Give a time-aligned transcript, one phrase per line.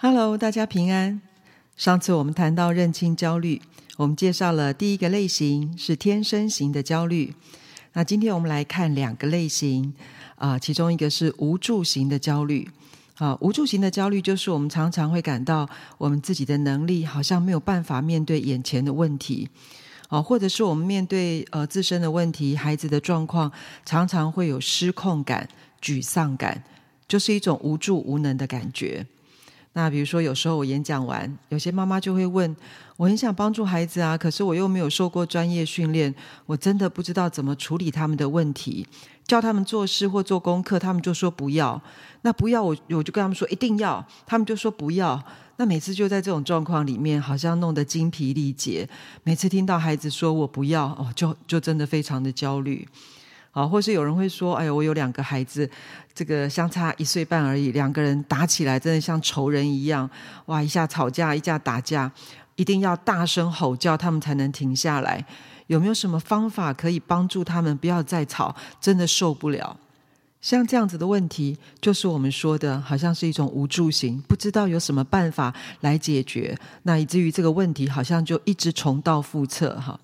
[0.00, 1.20] Hello，大家平安。
[1.76, 3.60] 上次我们谈到认清焦虑，
[3.96, 7.34] 我们介绍了第一个类型是天生型的焦虑。
[7.94, 9.92] 那今天我们来看两个类型
[10.36, 12.70] 啊，其中一个是无助型的焦虑。
[13.16, 15.68] 啊，无助型的焦虑就是我们常常会感到
[15.98, 19.48] 我们自己的能力好像没有办法面对眼前的问题，
[20.06, 23.50] 啊，或者是我们面对呃自身的问题、孩子的状况，
[23.84, 25.48] 常常会有失控感、
[25.82, 26.62] 沮丧感，
[27.08, 29.04] 就是一种无助无能的感觉。
[29.78, 32.56] 那比如说，有时候我演讲完，有些妈妈就会问：
[32.96, 36.12] 我很想帮助孩子啊，可是我又没有受过专业训练，
[36.46, 38.84] 我真的不知道怎么处理他们的问题。
[39.24, 41.80] 叫他们做事或做功课，他们就说不要。
[42.22, 45.22] 那不要我，我就跟他们说一定要，他们就说不要。
[45.58, 48.88] 那每次就在这种状况里面，好像弄得精疲力竭。
[49.22, 52.88] 每次听到孩子说我不要，哦，就就真的非常的焦虑。
[53.50, 55.68] 啊，或是有人会说：“哎呦，我有两个孩子，
[56.14, 60.08] 这个相差一岁半而已，两个人打起来真的像仇人一样，
[60.46, 60.62] 哇！
[60.62, 62.10] 一下吵架，一架打架，
[62.56, 65.24] 一定要大声吼叫，他们才能停下来。
[65.66, 68.54] 有没有什么方法可以帮助他们不要再吵？
[68.80, 69.76] 真的受不了。”
[70.40, 79.98] 像这样子的问题，就是我们说的，好像是一种无助型，不知道有什么办法来解决，那以至于这个问题好像就一直重蹈覆辙哈。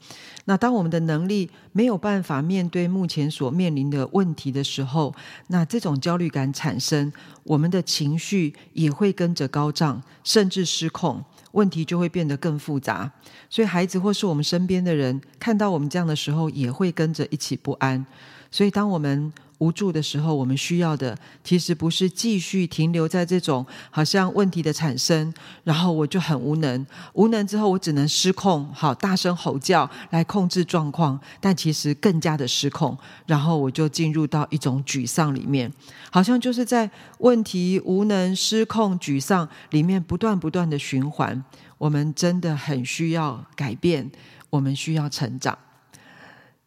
[0.46, 5.14] 那当我们的能力没有办法面对目前所面临的问题的时候，
[5.46, 7.10] 那这种焦虑感产生，
[7.44, 13.10] 我们的情绪也会跟着高涨，甚至失控，问题就会变得更复杂。
[13.48, 18.04] 所以孩子或是我们身边的人看到我们这样的时候，也会跟着一起不安。
[18.50, 19.32] 所以当我们
[19.64, 35.72] 无助的时候，我们需要的其实不是继续停留在这种好像问题的产生，然后我就很无能，无能之后我只能失控，好大声吼叫来控制状况，但其实更加的失控，然后我就进入到一种沮丧里面，
[36.10, 41.42] 好像就是在问题、无能、失控、沮丧里面不断不断的循环。
[41.78, 44.10] 我们真的很需要改变，
[44.50, 45.56] 我们需要成长。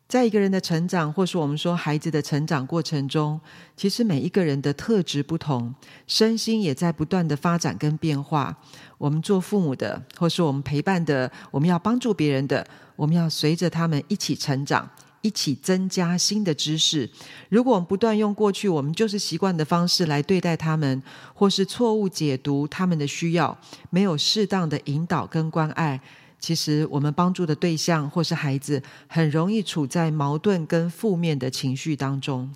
[0.07, 3.39] 在一个人的成长，或是我们说孩子的成长过程中，
[3.75, 5.75] 其实每一个人的特质不同，
[6.07, 8.55] 身心也在不断的发展跟变化。
[8.97, 14.89] 我们做父母的，或是我们陪伴的，我们要帮助别人的，我们要随着他们一起成长，
[15.21, 17.09] 一起增加新的知识。
[17.49, 21.03] 如果我们不断用过去我们就是习惯的方式来对待他们，
[21.33, 23.57] 或是错误解读他们的需要，
[23.89, 25.99] 没有适当的引导跟关爱。
[26.39, 32.49] 其实，我们帮助的对象或是孩子，很容易处在矛盾跟负面的情绪当中。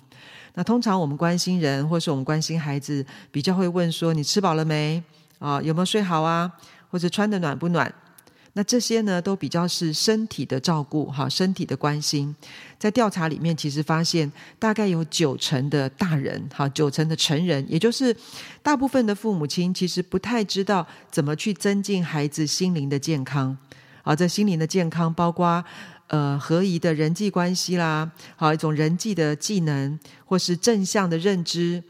[0.54, 5.02] 那通常我们关心人，或是我们关心孩子，比较会问说：“你吃饱了没？
[5.38, 6.50] 啊，有没有睡好啊？
[6.90, 7.92] 或者穿得暖不暖？”
[8.54, 12.36] 那这些呢，都比较是身体的照顾，哈，身体的关心。
[12.78, 18.14] 在调查里面，其实发现大概有九成的大人，哈，九成的成人，也就是
[18.62, 23.56] 大部分的父母亲，其实不太知道怎么去增进孩子心灵的健康。
[24.02, 25.64] 好，这心灵的健康包括
[26.08, 31.82] 呃合宜的人际关系啦，好一种人际的技能，或是正向的认知，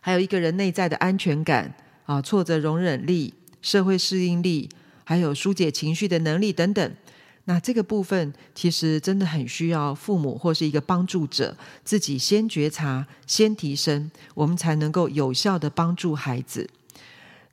[0.00, 4.68] 还有一个人内在的安全感啊，挫折容忍力、社会适应力。
[5.08, 6.96] 还有疏解情绪的能力等等，
[7.44, 16.68] 那这个部分其实真的很需要父母或是一个帮助者自己先觉察、先提升，我们才能够有效的帮助孩子。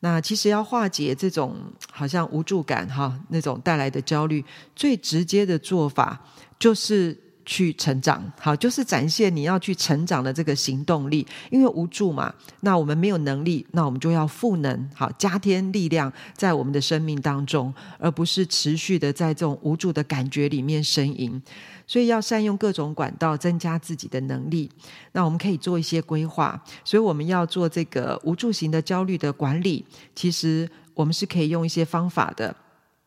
[0.04, 1.56] 那其实要化解这种
[1.90, 4.44] 好像无助感哈，那种带来的焦虑，
[4.76, 6.20] 最直接的做法
[6.60, 7.18] 就是。
[7.46, 11.26] 去成长，好，就是展现你要去成长的这个行动力。
[11.50, 21.42] 因为无助嘛，那我们没有能力，那我们就要赋能，好，加添力量在我们的生命当中，而不是持续的在这种无助的感觉里面呻吟。
[21.86, 24.70] 所以要善用各种管道，增加自己的能力。
[25.12, 26.64] 那我们可以做一些规划。
[26.86, 32.56] 所以我们要做这个无助型的焦虑的管理，其实我们是可以用一些方法的。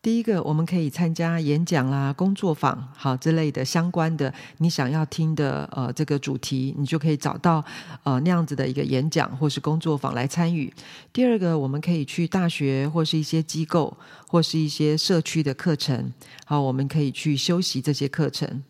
[0.07, 7.61] 第一个，我们可以参加演讲啦、工作坊，好之类的相关的，你想要听的呃这个主题，你就可以找到
[8.03, 10.73] 呃那样子的一个演讲或是工作坊来参与。
[11.11, 16.13] 第二个，我们可以去大学或是一些机构或是一些社区的课程，
[16.45, 18.63] 好，我们可以去修习这些课程。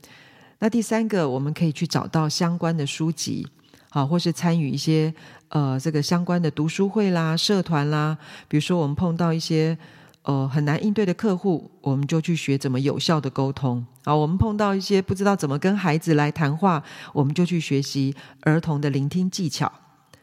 [0.58, 3.46] 那第三个，我们可以去找到相关的书籍，
[3.92, 5.14] 好，或是参与一些
[5.50, 8.18] 呃这个相关的读书会啦、社团啦，
[8.48, 9.78] 比如说我们碰到一些。
[10.28, 13.86] 呃，很难应对的客户，我们就去学怎么有效的沟通。
[14.04, 16.84] 好，我们碰到一些不知道怎么跟孩子来谈话，
[17.14, 19.72] 我们就去学习儿童的聆听技巧。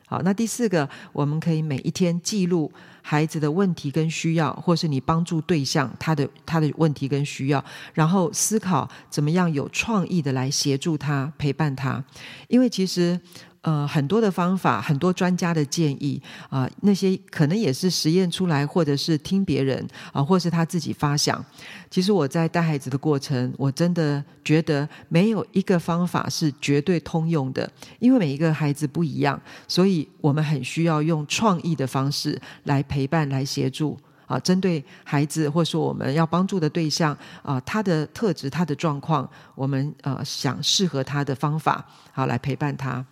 [0.06, 2.70] 好，那第四个，我们可以每一天记录
[3.00, 7.64] 孩子的问题跟需要，或是你帮助对象他的他的问题跟需要，
[7.94, 12.04] 然后思考怎么样有创意的来协助他、陪伴他。
[12.48, 13.18] 因为其实。
[13.64, 16.20] 呃很多的方法，很多专家的建议
[16.50, 21.43] 啊、那些可能也是实验出来，或者是听别人啊、或是他自己发想。
[21.90, 27.69] 其实我在带孩子的过程，我真的觉得没有一个方法是绝对通用的，
[27.99, 33.99] 因为每一个孩子不一样，所以我们很需要用创意的方式来陪伴、来协助。
[34.26, 43.05] 啊，针对孩子，或是我们要帮助的对象啊，他的特质、他的状况，我们呃想适合他的方法，好来陪伴他。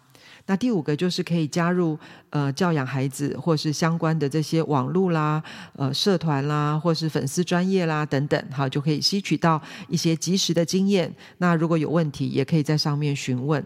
[0.47, 1.99] 那第五个就是可以加入
[2.31, 5.43] 呃教养孩子，或是相关的这些网络啦、
[5.77, 11.15] 呃社团啦，或是粉丝专业啦等等，好就可以吸取到一些即时的经验。
[11.39, 13.65] 那如果有问题，也可以在上面询问。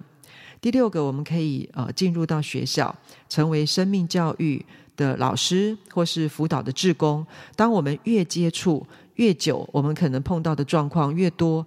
[0.60, 2.94] 第六个，我们可以呃进入到学校，
[3.28, 4.64] 成为生命教育
[4.96, 7.24] 的老师或是辅导的志工，
[7.54, 8.86] 当我们越接触
[9.16, 11.64] 越久，我们可能碰到的状况越多，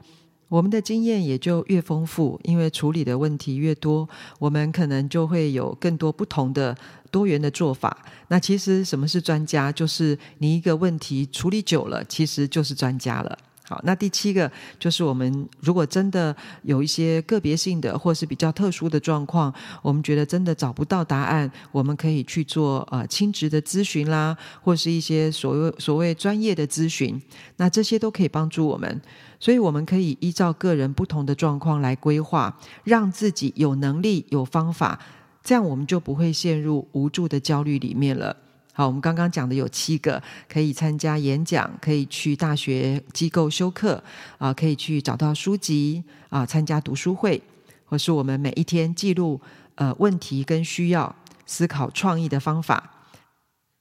[0.49, 2.37] 我们的经验也就越丰富。
[2.43, 4.09] 因为处理的问题越多，
[4.39, 6.75] 我们可能就会有更多不同的
[7.09, 8.05] 多元的做法。
[8.27, 9.71] 那其实什么是专家？
[9.71, 13.37] 就是你一个问题处理久了，其实就是专家了。
[13.69, 27.21] 好，那第七个就是我们如果真的有一些个别性的或是比较特殊的状况，我们觉得真的找不到答案，我们可以去做呃亲职的咨询啦，或是一些所谓所谓专业的咨询，
[27.57, 28.99] 那这些都可以帮助我们。
[29.39, 34.99] 所以我们可以依照个人不同的状况来规划，让自己有能力、有方法，
[35.43, 38.35] 这样我们就不会陷入无助的焦虑里面了。
[38.79, 44.01] 好，我们刚刚讲的有七个，可以参加演讲，可以去大学机构修课，
[44.37, 47.41] 啊，可以去找到书籍，啊，参加读书会，
[47.83, 49.41] 或是我们每一天记录
[49.75, 51.13] 呃问题跟需要，
[51.45, 52.89] 思考创意的方法。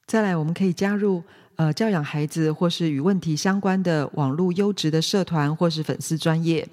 [0.05, 1.23] 再来，我们可以加入
[1.55, 6.67] 呃教养孩子或是与问题相关的网络优质的社团或是粉丝专业。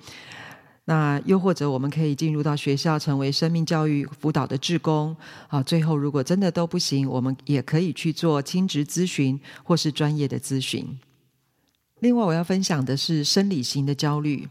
[0.88, 5.16] 那又或者，我们可以进入到学校，成为生命教育辅导的志工。
[5.48, 10.88] 啊，最后如果真的都不行，我们也可以去做亲职咨询或是专业的咨询。
[12.02, 14.48] 另外，我要分享的是生理型的焦虑。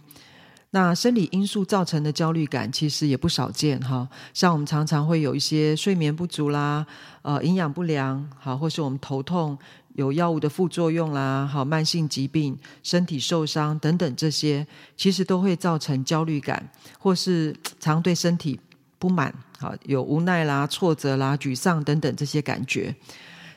[0.70, 4.08] 那生理因素造成的焦虑感，其实也不少见哈。
[4.32, 6.84] 像我们常常会有一些睡眠不足啦，
[7.22, 9.56] 呃，营养不良，好，或是我们头痛。
[9.94, 16.68] 有药物的副作用啦，好，慢性疾病、身体受伤等等，这些其实都会造成焦虑感，
[16.98, 18.58] 或是 常对身体
[18.98, 22.94] 不满，好，有无奈啦、挫折啦、沮丧等等这些感觉。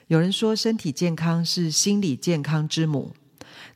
[0.08, 3.14] 有人说，身体健康是心理健康之母，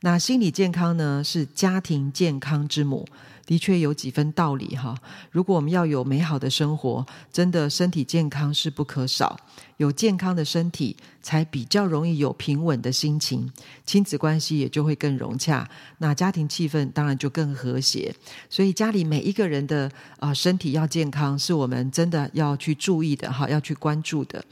[0.00, 3.06] 那心理健康呢，是家庭健康之母。
[3.46, 4.96] 的确有几分道理哈。
[5.30, 9.38] 如果我们要有美好的生活，真的身体健康是不可少。
[9.78, 13.50] 有健康的身体，才比较容易有平稳的心情，
[13.84, 15.68] 亲子关系也就会更融洽，
[15.98, 18.14] 那家庭气氛当然就更和谐。
[18.48, 19.90] 所以家里每一个人的
[20.20, 24.44] 啊、身体要健康，是我们真的要去注意的哈，要去关注的。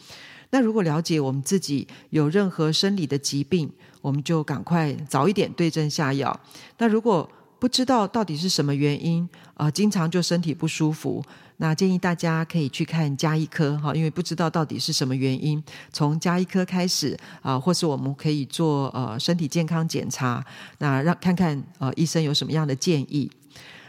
[0.50, 3.70] 那如果了解我们自己有任何生理的疾病，
[4.00, 6.40] 我们就赶快早一点对症下药。
[6.78, 9.22] 那如果不知道到底是什么原因
[9.52, 11.22] 啊、呃，经常就身体不舒服。
[11.58, 15.62] 那建议大家可以去看家医科哈，因为不知道到底是什么原因，
[15.92, 20.42] 从家医科开始啊，或是我们可以做呃身体健康检查，
[20.78, 23.30] 那让看看呃医生有什么样的建议。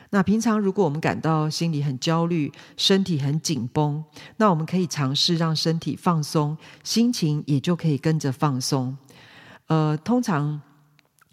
[0.09, 4.03] 那平常如果我们感到心里很焦虑，身体很紧绷，
[4.35, 8.97] 那我们可以尝试让身体放松，心情也就可以跟着放松。
[9.67, 10.61] 呃，通常。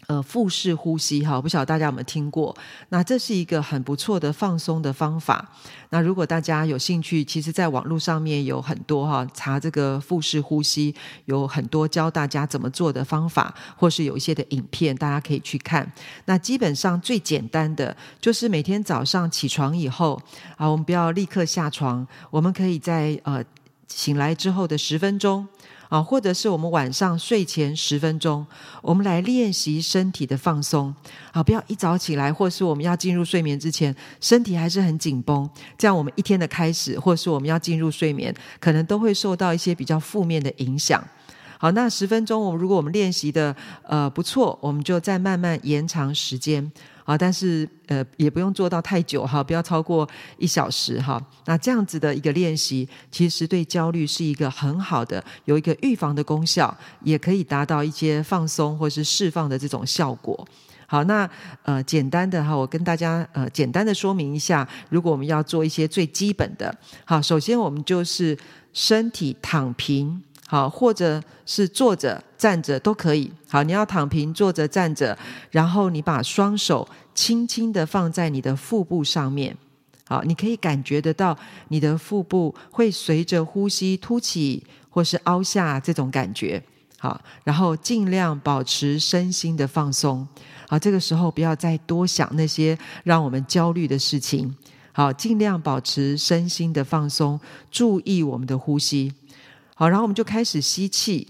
[0.09, 2.55] 呃，腹式呼吸哈，不晓得大家有没有听过？
[2.89, 5.47] 那这是一个很不错的放松的方法。
[5.91, 15.87] 那如果大家有兴趣，其实在网络上面有很多哈，查这个腹式呼吸，有很多教大家怎么做的方法，或是有一些的影片，大家可以去看。
[16.25, 20.19] 那基本上最简单的就是每天早上起床以后
[20.57, 23.43] 啊，我们不要立刻下床，我们可以在呃
[23.93, 25.47] 醒来之后的十分钟。
[25.89, 28.45] 啊，或者是我们晚上睡前十分钟，
[28.83, 30.93] 我们来练习身体的放松。
[31.31, 35.49] 啊，不要一早起来，或是我们要进入睡眠之前，身体还是很紧绷。
[35.79, 41.03] 这样我们一天的开始，或是我们要进入睡眠，可能都会受到一些比较负面的影响。
[41.57, 46.71] 好，那十分钟，我们如果我们练习的呃不错，我们就再慢慢延长时间。
[47.09, 51.19] 啊，但是呃，也不用做到太久哈，不要超过一小时哈。
[51.45, 60.47] 那这样子的一个练习，其实对焦虑是一个很好的，有一个预防的功效，也可以达到一些放松或是释放的这种效果。
[60.85, 61.27] 好，那
[61.63, 66.71] 呃，简单的哈，我跟大家呃简单的说明一下，如果我们要做一些最基本的，
[67.05, 68.37] 好，首先我们就是
[68.71, 70.21] 身体躺平。
[70.51, 73.31] 好，或者是坐着、站着都可以。
[73.47, 75.15] 好，你要躺平、坐着、站着，
[75.51, 79.55] 然后你把双手轻轻的放在你的腹部上面。
[80.07, 81.37] 好，你可以感觉得到
[81.67, 86.59] 你的腹部会随着呼吸凸起或是凹下这种感觉。
[86.97, 90.27] 好，然后尽量保持身心的放松。
[90.67, 94.57] 好，这个时候不要再多想那些让我们焦虑的事情。
[94.91, 97.39] 好，尽量保持身心的放松，
[97.69, 99.13] 注意我们的呼吸。
[99.79, 101.25] 好，然后我们就开始吸气。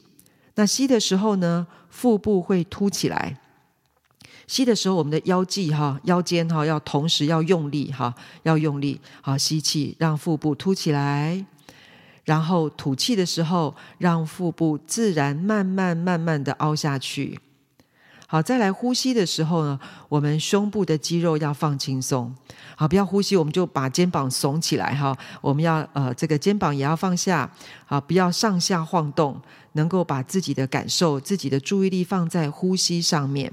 [0.56, 3.38] 那吸的时候呢，腹部会凸起来。
[4.48, 9.00] 吸的时候，我们的腰际哈、腰间哈要同时要用力哈，要用力。
[9.22, 11.46] 好，吸气，让腹部凸起来。
[12.24, 17.40] 然后吐气的时候，让腹部自然慢慢慢慢的凹下去。
[18.32, 22.32] 好，再来呼吸的时候呢，我们胸部的肌肉要放轻松。
[22.76, 25.18] 好，不要呼吸，我们就把肩膀耸起来哈。
[25.42, 27.52] 我们要呃，这个肩膀也要放下。
[27.88, 33.52] 好，不要上下晃动，能够把自己的感受、自己的注意力放在呼吸上面。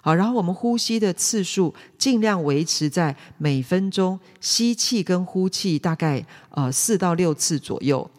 [0.00, 8.10] 好，然后我们呼吸的次数尽量维持在每分钟吸气跟呼气大概呃四到六次左右。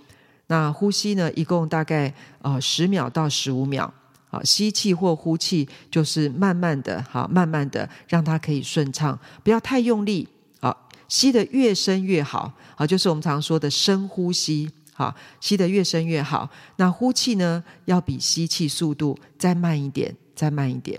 [0.46, 3.92] 那呼吸呢，一共大概呃十秒到十五秒。
[4.32, 10.26] 好，吸气或呼气就是慢慢的，好，慢慢的让它可以顺畅，不要太用力。
[10.62, 12.54] 好，吸得越深越好。
[12.78, 14.72] 好，就是我们常说的深呼吸。
[14.94, 16.50] 好，吸得越深越好。
[16.78, 20.98] 那呼气呢，要比吸气速度再慢一点，再慢一点。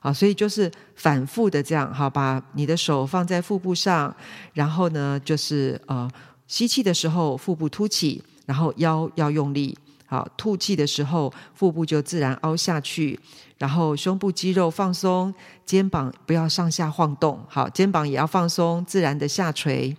[0.00, 4.14] 好，所以就是反复的这样，好，把你的手放在腹部上，
[4.54, 6.10] 然后呢，就是呃，
[6.48, 9.76] 吸气的时候腹部凸起，然后腰要用力，
[10.12, 13.18] 好，吐气的时候腹部就自然凹下去，
[13.56, 15.32] 然后胸部肌肉放松，
[15.64, 19.96] 肩膀不要上下晃动，好，肩膀也要放松，自然的下垂，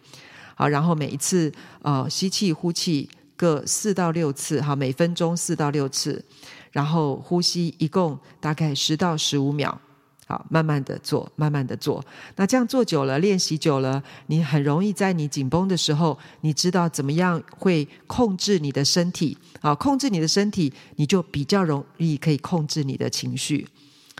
[0.54, 1.52] 好，然后每一次
[1.82, 6.24] 呃吸气呼气各四到六次，哈，每分钟四到六次，
[6.72, 9.82] 然后呼吸一共大概十到十五秒。
[10.26, 12.04] 好，慢慢的做，慢慢的做。
[12.38, 19.38] 那这样做久了，练习久了，你很容易在你紧绷的时候，你知道怎么样会控制你的身体。
[19.62, 23.68] 好，控制你的身体，你就比较容易可以控制你的情绪。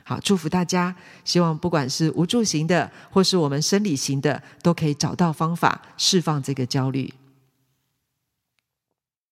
[0.04, 0.94] 好，祝福大家，
[1.24, 7.14] 希望不管是无助型的，或是我们生理型的，都可以找到方法释放这个焦虑。